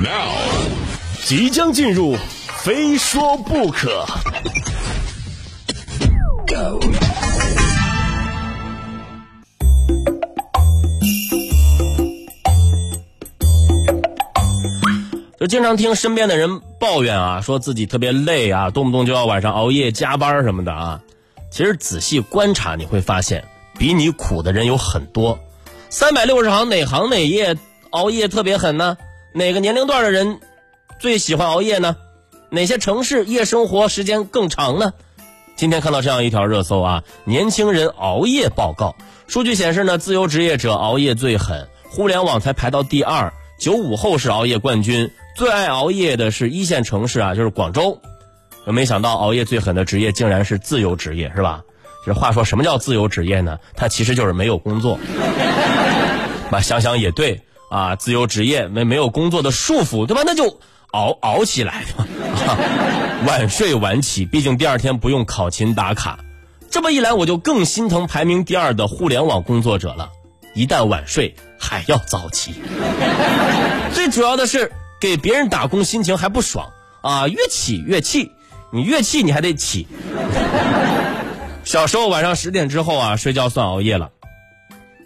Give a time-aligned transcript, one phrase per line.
[0.00, 0.30] Now，
[1.24, 2.16] 即将进入，
[2.62, 4.06] 非说不可。
[15.40, 21.00] 就经常听身边的人抱怨啊，说自己特别累啊，动不动就要晚上熬夜加班什么的啊。
[21.50, 23.44] 其实仔细观察，你会发现
[23.76, 25.36] 比你苦的人有很多。
[25.90, 27.56] 三百六十行，哪行哪业
[27.90, 28.96] 熬夜特别狠呢？
[29.38, 30.40] 哪个年龄段的人
[30.98, 31.96] 最喜欢熬夜呢？
[32.50, 34.92] 哪些城市夜生活时间更长呢？
[35.54, 38.96] 今天看到这样一条热搜啊，年轻人熬夜报告。
[39.28, 45.08] 数据显示呢，自由职业者熬夜最狠，互联网才排到第二，九五后是熬夜冠军。
[45.36, 48.00] 最爱熬夜的是一线城市啊，就是广州。
[48.64, 51.62] 没想到熬夜最狠的职业竟然是自由职业，是吧？
[52.04, 53.60] 这话说什么叫自由职业呢？
[53.76, 54.98] 它其实就是没有工作。
[56.50, 60.22] 那想想也对啊，自由职业没没有工作的束缚，对吧？
[60.24, 61.84] 那就熬熬起来，
[63.26, 66.18] 晚睡晚起，毕竟第二天不用考勤打卡。
[66.70, 70.10] 这么一来，我就更心疼排名第二的互联网工作者了。
[70.54, 72.54] 一旦晚睡，还要早起。
[73.94, 74.70] 最主要的是。
[75.00, 78.32] 给别人打工心情还不爽啊，越起越气，
[78.72, 79.86] 你越气你还得起。
[81.62, 84.10] 小时候晚上十点之后啊睡觉算熬夜了，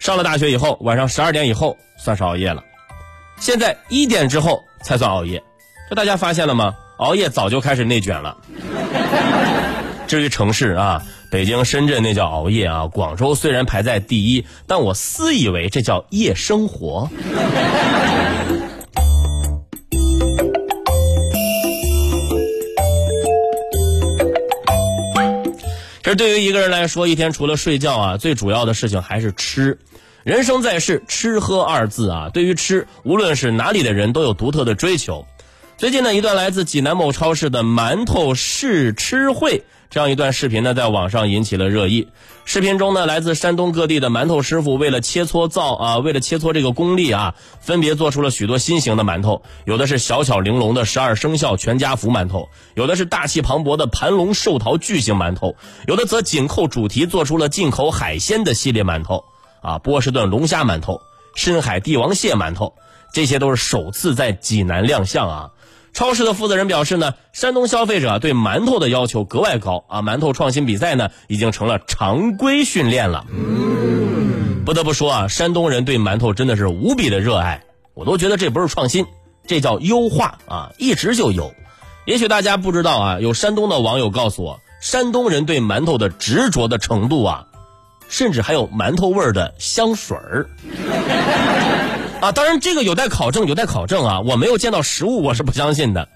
[0.00, 2.62] 上了大学以后晚上十二点以后算是熬夜了，
[3.38, 5.42] 现在一点之后才算熬夜，
[5.88, 6.74] 这大家发现了吗？
[6.98, 8.36] 熬夜早就开始内卷了。
[10.06, 17.08] 至于城市啊，北京、深圳那叫熬夜啊，广州虽然排在第一，但我私以为这叫夜生活。
[26.02, 29.78] 这对于一个人来说，一天除了睡觉啊，最主要的事情还是吃。
[30.24, 35.26] 人生在世，吃喝二字啊，对于吃，无论是哪里的人都有独特的追求。
[35.76, 39.64] 最近呢，一段来自济南某超市的馒头试吃会。
[39.90, 42.08] 这样一段视频呢，在网上引起了热议。
[42.46, 49.42] 视频中呢，来自山东各地的馒头师傅为了切磋造啊，为了切磋这个功力啊，分别做出了许多新型的馒头。
[49.66, 55.54] 有的是小巧玲珑的十二生肖全家福馒头，有的是大气磅礴的盘龙寿桃巨型馒头，
[55.86, 59.22] 有的则紧扣主题做出了进口海鲜的系列馒头
[59.64, 61.00] 啊，波士顿龙虾馒头、
[61.34, 62.74] 深海帝王蟹馒头，
[63.14, 65.50] 这些都是首次在济南亮相啊。
[65.94, 73.24] 超市的负责人表示呢，山东消费者对馒头的要求格外高啊，馒头创新比赛呢已经成了常规训练了。
[74.66, 77.62] 不得不说啊，山东人对馒头真的是无比的热爱，
[77.94, 79.06] 我都觉得这不是创新，
[79.46, 81.54] 这叫优化啊，一直就有。
[82.04, 87.46] 也许大家不知道啊，有山东的网友告诉我，山东人对馒头的执着的程度啊，
[88.14, 90.46] 甚至还有馒头味儿的香水儿。
[92.20, 94.20] 啊，当然这个有待考证，有待考证啊！
[94.20, 96.08] 我没有见到实物，我是不相信的。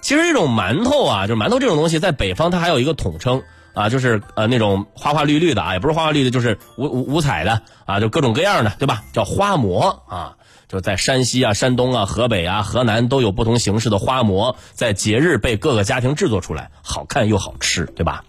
[0.00, 3.42] 其实这种馒头啊，就馒头这种东西，在北方它还有一个统称
[3.74, 9.02] 啊，就是呃那种花花绿绿的啊，也不是花花绿绿，就是五五五彩的啊，就各种各样的，对吧？
[9.12, 10.36] 叫花馍啊，
[10.68, 18.22] 就在山西啊、山东啊、河北啊、河南都有不同形式的花馍，在节日被各个家庭制作出来，好看又好吃，对吧？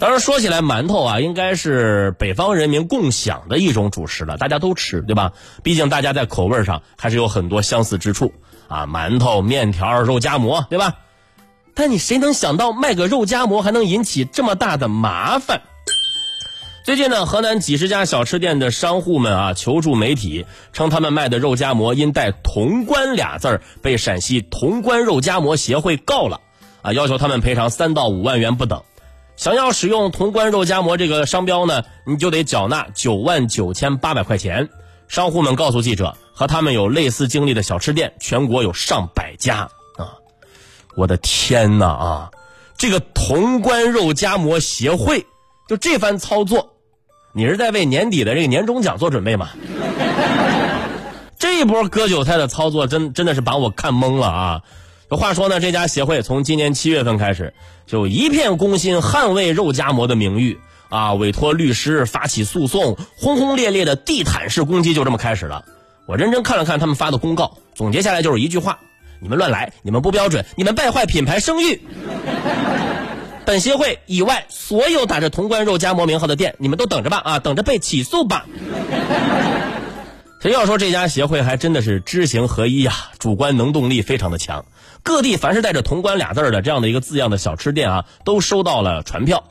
[0.00, 5.32] 当然，说起来，馒头啊，应该是北方人民共享的一种主食了，大家都吃，对吧？
[5.62, 8.32] 毕竟大家在口味上还是有很多相似之处
[8.68, 10.96] 啊，馒头、面条、肉夹馍，对吧？
[11.74, 15.62] 但你谁能想到卖个肉夹馍还能引起这么大的麻烦？
[16.84, 26.40] 最近呢，河南几十家小吃店的商户们啊，求助媒体，称他们卖的肉夹馍因带“潼关”俩字儿，被陕西潼关肉夹馍协会告了，
[26.82, 28.82] 啊，要求他们赔偿三到五万元不等。
[29.42, 34.68] 想要使用“潼关肉夹馍”这个商标呢，你就得缴纳九万九千八百块钱。
[35.08, 40.14] 商户们告诉记者，和他们有类似经历的小吃店，全国有上百家啊！
[40.94, 42.30] 我的天哪啊！
[42.78, 45.26] 这个潼关肉夹馍协会
[45.68, 46.74] 就这番操作，
[47.34, 49.48] 你是在为年底的这个年终奖做准备吗？
[51.36, 54.62] 这一波割韭菜的操作，真真的是把我看懵了啊！
[55.16, 57.54] 话说呢，这家协会从今年七月份开始，
[57.86, 65.64] 就一片攻心，捍卫肉夹馍的名誉啊，委托律师发起诉讼，轰轰烈烈的地毯式攻击就这么开始了。
[66.06, 68.78] 我认真看了看他们发的公告，总结下来就是一句话：
[69.20, 71.80] 你们乱来，你们不标准，你们败坏品牌声誉。
[73.44, 78.46] 本协会以外所有打着潼关肉夹馍名号的店，你们都等着吧啊，等着被起诉吧。
[80.40, 84.64] 谁要说这家协会还真的是知行合一呀，主观能动力非常的强。
[85.02, 89.44] 各地凡是带着“潼关”俩字的这样的一个字样的小吃店啊，都收到了传票。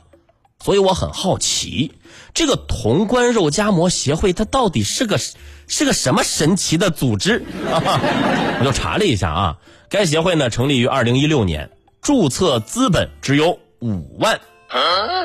[0.62, 1.92] 所以我很好奇，
[2.34, 5.18] 这个潼关肉夹馍协会它到底是个
[5.66, 7.44] 是个什么神奇的组织？
[7.66, 9.56] 我就查了一下啊，
[9.88, 11.70] 该协会呢成立于二零一六年，
[12.00, 14.40] 注册资本只有五万，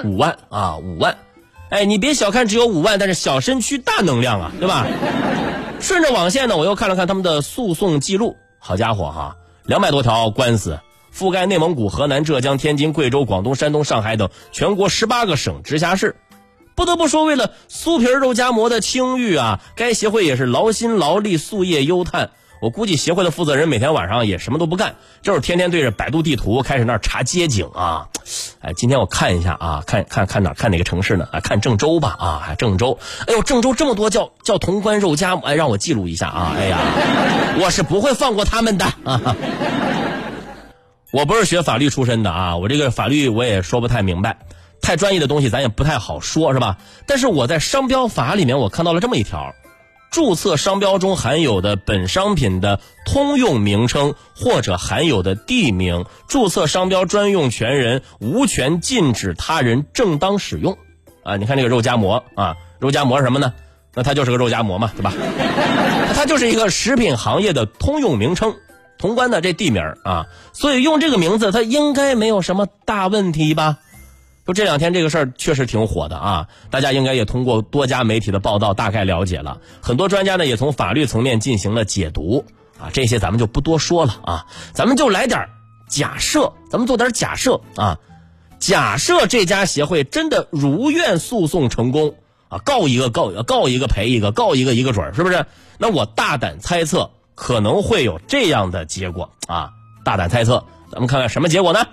[0.04, 1.18] 五万啊五万。
[1.70, 4.88] 哎，你别小看只有五万，但是小身躯大能量啊，对吧？
[5.80, 9.36] 顺着网线呢，我又看了看他们的诉讼记录，好家伙哈，
[9.68, 10.80] 两百多条官司，
[11.14, 16.16] 覆盖内蒙古、河南、浙江、天津、贵州、广东、山东、上海等全国十八个省直辖市。
[16.74, 22.32] 不得不说，为了酥皮肉夹馍的清誉啊，该协会也是劳心劳力、夙夜忧叹。
[22.60, 28.08] 我估计协会的负责人每天晚上也什么都不干，就是天天对着百度地图开始那查街景啊。
[28.62, 31.28] 哎，今天我看一下啊，看看看哪看哪个城市呢？
[31.32, 32.98] 啊，看郑州吧啊，郑州。
[33.28, 36.56] 哎呦，郑州这么多叫叫潼关肉夹馍，哎，让我记录一下啊。
[36.58, 36.80] 哎呀，
[37.60, 39.36] 我是不会放过他们的啊。
[41.14, 44.40] 我不是学法律出身的啊，我这个法律我也说不太明白，
[44.82, 46.78] 太专业的东西咱也不太好说，是吧？
[47.06, 49.54] 但是我在商标法里面我看到了这么一条。
[50.10, 60.78] 注册商标中含有的本商品的通用名称或者含有的地名，注册商标专用权人无权禁止他人正当使用。
[61.24, 63.54] 啊，你看这个肉夹馍啊，肉夹馍是什么呢？
[63.94, 65.14] 那它就是个肉夹馍嘛，对吧？
[66.16, 68.56] 它就是一个食品行业的通用名称，
[68.98, 73.78] 潼关的这地名啊，所以用这个名字，它应该没有什么大问题吧？
[74.48, 82.46] 就这两天这个事儿确实挺火的啊，大家应该也通过多家媒体的报道大概了解了，很多专家呢也从法律层面进行了解读
[82.80, 85.50] 啊，这些咱们就不多说了啊，咱们就来点
[85.90, 88.00] 假设，咱们做点假设啊，
[88.58, 92.16] 假设这家协会真的如愿诉讼成功
[92.48, 95.46] 啊，告一个告告一个赔一个，告一个一个准，是不是？
[95.78, 99.72] 那我大胆猜测可能会有这样的结果啊，
[100.06, 101.86] 大胆猜测，咱们看看什么结果呢？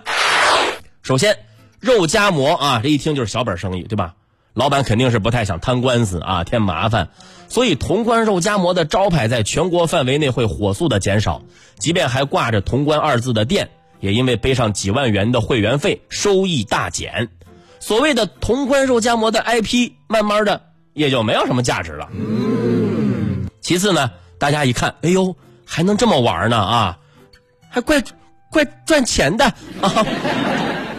[1.02, 1.36] 首先。
[1.84, 4.14] 肉夹馍啊，这一听就是小本生意，对吧？
[4.54, 7.10] 老板肯定是不太想摊官司啊，添麻烦，
[7.48, 11.42] 所以潼关肉夹馍的招牌在全国范围内会火速的减少，
[11.78, 13.68] 即便还挂着“潼关”二字的店，
[14.00, 17.28] 也因为背上几万元的会员费，收益大减。
[17.80, 20.62] 所谓的潼关肉夹馍的 IP，慢慢的
[20.94, 22.08] 也就没有什么价值了。
[23.60, 25.36] 其次呢，大家一看，哎呦，
[25.66, 26.98] 还能这么玩呢啊，
[27.68, 28.02] 还怪
[28.50, 29.44] 怪赚钱的
[29.82, 30.06] 啊。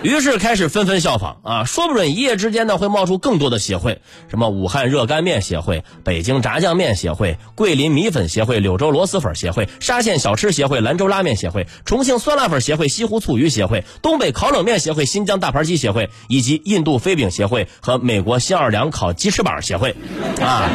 [0.06, 19.96] 于是开始纷纷效仿啊，说不准一夜之间呢会冒出更多的协会，什么武汉热干面协会、北京炸酱面协会、桂林米粉协会、柳州螺蛳粉协会、沙县小吃协会、兰州拉面协会、重庆酸辣粉协会、西湖醋鱼协会、东北烤冷面协会、新疆大盘鸡协会，以及印度飞饼协会和美国新奥尔良烤鸡翅膀协会，
[20.40, 20.70] 啊，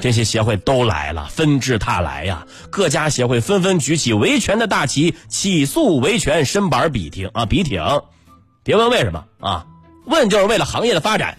[0.00, 2.44] 这些协会都来了，纷至沓来呀！
[2.70, 7.80] 各家协会纷纷举起维权的大旗，起诉维权，身板笔挺啊，笔挺。
[8.66, 9.64] 别问为什么啊，
[10.06, 11.38] 问就是为了行业的发展。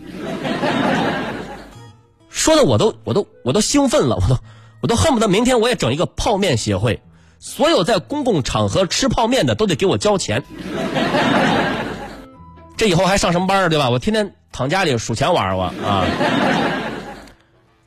[2.29, 4.39] 说的我都我都我都兴奋了，我都
[4.81, 7.01] 我都恨不得明天我也整一个泡面协会，
[7.37, 10.45] 所有在公共场合吃泡面的都得给我交钱。
[12.77, 13.89] 这以后还上什么班对吧？
[13.89, 16.05] 我天天躺家里数钱玩我啊。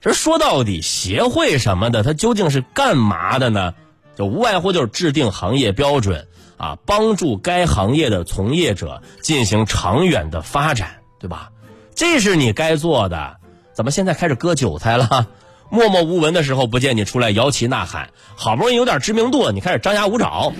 [0.03, 3.73] 这说到底，协会什么的，它究竟是干嘛的呢？
[4.17, 6.27] 就无外乎就是制定行业标准。
[6.61, 11.53] 啊，帮助该行业的从业者进行长远的发展，对吧？
[11.95, 13.39] 这是你该做的。
[13.73, 15.27] 怎么现在开始割韭菜了？
[15.73, 20.53] 默默无闻的时候不见你出来摇旗呐喊，好不容易有点知名度，你开始张牙舞爪。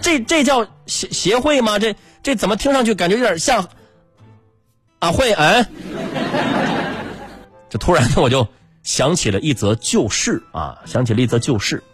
[0.00, 1.78] 这这叫协协会吗？
[1.78, 1.94] 这
[2.24, 3.68] 这怎么听上去感觉有点像
[4.98, 5.66] 啊会嗯？
[7.70, 8.48] 这突然呢，我就
[8.82, 11.84] 想起了一则旧事啊，想起了一则旧事，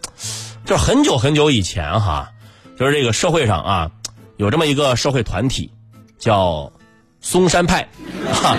[0.64, 2.30] 就是很久很久以前哈。
[2.76, 3.90] 就是这个社会上啊，
[4.36, 5.70] 有这么一个社会团体，
[6.18, 6.72] 叫
[7.20, 7.88] 嵩山派，
[8.32, 8.56] 哈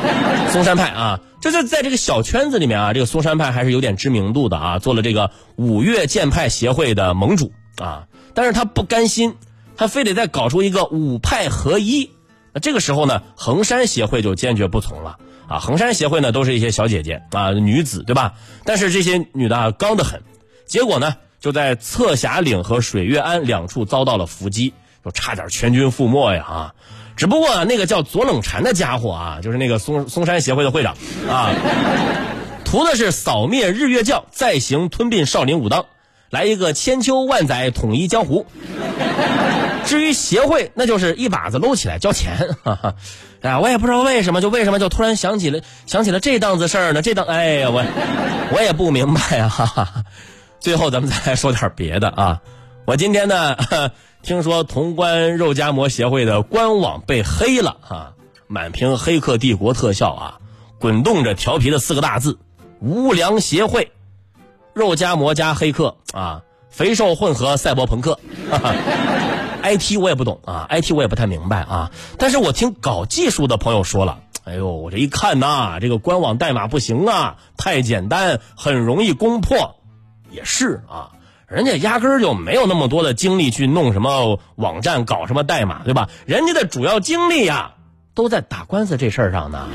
[0.50, 9.36] 嵩山派啊，就是在这个小圈子里面啊，这个嵩山派还是有点知名度的啊，做了这个五岳剑派协会的盟主啊，但是他不甘心，
[9.76, 12.12] 他非得再搞出一个五派合一。
[12.54, 15.18] 那这个时候呢，衡山协会就坚决不从了
[15.50, 18.36] 啊，衡山协会呢都是一些小姐姐啊，女子对吧？
[18.64, 20.24] 但是这些女的刚得很，
[20.66, 21.16] 结果呢？
[21.46, 24.74] 就在侧霞岭和水月庵两处遭到了伏击，
[25.06, 26.44] 就差点全军覆没呀！
[26.44, 26.74] 啊，
[27.16, 30.98] 只不过那个叫左冷禅的家伙啊，就是那个嵩嵩山协会的会长
[31.30, 31.54] 啊，
[32.66, 35.86] 图的是扫灭日月教，再行吞并少林武当，
[36.32, 38.48] 来一个千秋万载统一江湖。
[39.86, 42.58] 至于协会，那就是一把子搂起来交钱。
[43.42, 47.04] 哎，我也不知道为什么，就为什么就突然想起了想起了这档子事儿呢？
[47.04, 47.86] 这档，哎呀，我
[48.52, 50.06] 我也不明白啊。
[50.66, 52.42] 最后，咱们再来说点别的啊！
[52.88, 53.56] 我今天呢，
[54.24, 58.14] 听说潼关肉夹馍协会的官网被黑了啊，
[58.48, 60.40] 满屏黑客帝国特效啊，
[60.80, 62.40] 滚动着调皮的四个大字：
[62.80, 63.92] 无良协会，
[64.74, 66.42] 肉夹馍加黑客啊，
[66.72, 68.20] 肥瘦混合赛博朋克。
[69.62, 79.76] IT 我也不懂啊，IT 我也不太明白啊，但是我听搞技术的朋友说了，哎呦，我这一看呐，这个官网代码不行啊，太简单，很容易攻破，
[80.30, 81.12] 也是啊，
[81.48, 86.10] 人家压根儿就没有那么多的精力去弄什么网站，搞什么代码，对吧？
[86.26, 87.74] 人家的主要精力呀，
[88.14, 89.68] 都在打官司这事儿上呢。